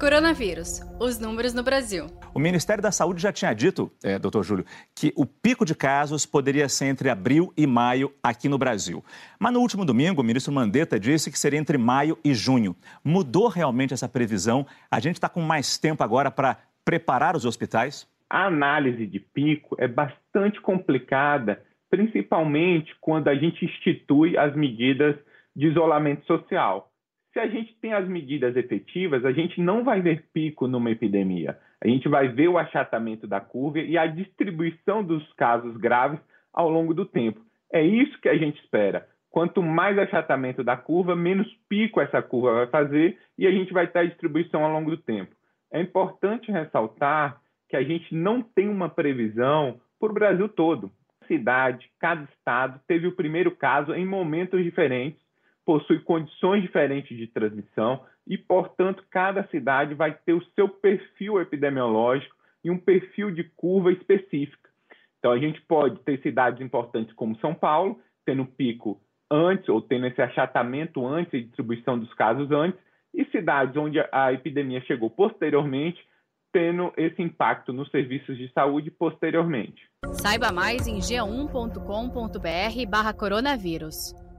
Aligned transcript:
Coronavírus, 0.00 0.80
os 0.98 1.20
números 1.20 1.52
no 1.52 1.62
Brasil. 1.62 2.06
O 2.32 2.38
Ministério 2.38 2.82
da 2.82 2.90
Saúde 2.90 3.20
já 3.20 3.30
tinha 3.30 3.52
dito, 3.52 3.92
é, 4.02 4.18
doutor 4.18 4.42
Júlio, 4.42 4.64
que 4.94 5.12
o 5.14 5.26
pico 5.26 5.62
de 5.62 5.74
casos 5.74 6.24
poderia 6.24 6.70
ser 6.70 6.86
entre 6.86 7.10
abril 7.10 7.52
e 7.54 7.66
maio 7.66 8.10
aqui 8.22 8.48
no 8.48 8.56
Brasil. 8.56 9.04
Mas 9.38 9.52
no 9.52 9.60
último 9.60 9.84
domingo, 9.84 10.22
o 10.22 10.24
ministro 10.24 10.54
Mandetta 10.54 10.98
disse 10.98 11.30
que 11.30 11.38
seria 11.38 11.60
entre 11.60 11.76
maio 11.76 12.16
e 12.24 12.32
junho. 12.32 12.74
Mudou 13.04 13.48
realmente 13.48 13.92
essa 13.92 14.08
previsão? 14.08 14.66
A 14.90 14.98
gente 15.00 15.16
está 15.16 15.28
com 15.28 15.42
mais 15.42 15.76
tempo 15.76 16.02
agora 16.02 16.30
para 16.30 16.56
preparar 16.82 17.36
os 17.36 17.44
hospitais? 17.44 18.08
A 18.30 18.46
análise 18.46 19.06
de 19.06 19.20
pico 19.20 19.76
é 19.78 19.86
bastante 19.86 20.62
complicada, 20.62 21.62
principalmente 21.90 22.96
quando 23.02 23.28
a 23.28 23.34
gente 23.34 23.66
institui 23.66 24.38
as 24.38 24.56
medidas 24.56 25.14
de 25.54 25.66
isolamento 25.66 26.24
social. 26.24 26.89
Se 27.32 27.38
a 27.38 27.46
gente 27.46 27.76
tem 27.80 27.92
as 27.92 28.08
medidas 28.08 28.56
efetivas, 28.56 29.24
a 29.24 29.30
gente 29.30 29.60
não 29.60 29.84
vai 29.84 30.00
ver 30.00 30.24
pico 30.32 30.66
numa 30.66 30.90
epidemia. 30.90 31.56
A 31.80 31.86
gente 31.86 32.08
vai 32.08 32.28
ver 32.28 32.48
o 32.48 32.58
achatamento 32.58 33.26
da 33.26 33.40
curva 33.40 33.78
e 33.78 33.96
a 33.96 34.06
distribuição 34.06 35.04
dos 35.04 35.32
casos 35.34 35.76
graves 35.76 36.20
ao 36.52 36.68
longo 36.68 36.92
do 36.92 37.06
tempo. 37.06 37.40
É 37.72 37.82
isso 37.82 38.20
que 38.20 38.28
a 38.28 38.36
gente 38.36 38.60
espera. 38.60 39.06
Quanto 39.30 39.62
mais 39.62 39.96
achatamento 39.96 40.64
da 40.64 40.76
curva, 40.76 41.14
menos 41.14 41.46
pico 41.68 42.00
essa 42.00 42.20
curva 42.20 42.52
vai 42.52 42.66
fazer 42.66 43.16
e 43.38 43.46
a 43.46 43.50
gente 43.52 43.72
vai 43.72 43.86
ter 43.86 44.00
a 44.00 44.04
distribuição 44.06 44.64
ao 44.64 44.72
longo 44.72 44.90
do 44.90 44.96
tempo. 44.96 45.32
É 45.72 45.80
importante 45.80 46.50
ressaltar 46.50 47.40
que 47.68 47.76
a 47.76 47.82
gente 47.84 48.12
não 48.12 48.42
tem 48.42 48.68
uma 48.68 48.88
previsão 48.88 49.80
para 50.00 50.10
o 50.10 50.14
Brasil 50.14 50.48
todo. 50.48 50.90
Cada 51.20 51.28
cidade, 51.28 51.88
cada 52.00 52.24
estado 52.24 52.80
teve 52.88 53.06
o 53.06 53.14
primeiro 53.14 53.52
caso 53.52 53.94
em 53.94 54.04
momentos 54.04 54.64
diferentes 54.64 55.29
possui 55.70 56.00
condições 56.00 56.62
diferentes 56.62 57.16
de 57.16 57.28
transmissão 57.28 58.00
e, 58.26 58.36
portanto, 58.36 59.04
cada 59.08 59.46
cidade 59.50 59.94
vai 59.94 60.12
ter 60.12 60.32
o 60.32 60.44
seu 60.56 60.68
perfil 60.68 61.40
epidemiológico 61.40 62.34
e 62.64 62.72
um 62.72 62.76
perfil 62.76 63.30
de 63.30 63.44
curva 63.44 63.92
específica. 63.92 64.68
Então, 65.20 65.30
a 65.30 65.38
gente 65.38 65.60
pode 65.68 66.00
ter 66.00 66.20
cidades 66.22 66.60
importantes 66.60 67.14
como 67.14 67.38
São 67.38 67.54
Paulo, 67.54 68.00
tendo 68.26 68.44
pico 68.44 69.00
antes, 69.30 69.68
ou 69.68 69.80
tendo 69.80 70.06
esse 70.06 70.20
achatamento 70.20 71.06
antes 71.06 71.34
e 71.34 71.44
distribuição 71.44 71.96
dos 71.96 72.12
casos 72.14 72.50
antes, 72.50 72.80
e 73.14 73.24
cidades 73.26 73.76
onde 73.76 74.00
a 74.10 74.32
epidemia 74.32 74.80
chegou 74.80 75.08
posteriormente, 75.08 76.04
tendo 76.52 76.92
esse 76.96 77.22
impacto 77.22 77.72
nos 77.72 77.88
serviços 77.92 78.36
de 78.36 78.52
saúde 78.52 78.90
posteriormente. 78.90 79.88
Saiba 80.14 80.50
mais 80.50 80.88
em 80.88 80.98
g1.com.br/barra 80.98 83.14
coronavírus. 83.14 84.29